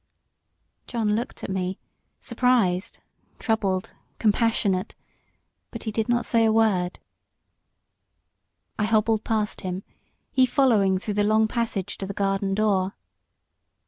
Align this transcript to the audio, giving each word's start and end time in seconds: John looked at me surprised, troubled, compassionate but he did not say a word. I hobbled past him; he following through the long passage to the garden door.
John 0.87 1.15
looked 1.15 1.43
at 1.43 1.49
me 1.51 1.77
surprised, 2.19 2.97
troubled, 3.37 3.93
compassionate 4.17 4.95
but 5.69 5.83
he 5.83 5.91
did 5.91 6.09
not 6.09 6.25
say 6.25 6.43
a 6.43 6.51
word. 6.51 6.97
I 8.79 8.85
hobbled 8.85 9.23
past 9.23 9.61
him; 9.61 9.83
he 10.31 10.47
following 10.47 10.97
through 10.97 11.13
the 11.13 11.23
long 11.23 11.47
passage 11.47 11.99
to 11.99 12.07
the 12.07 12.15
garden 12.15 12.55
door. 12.55 12.95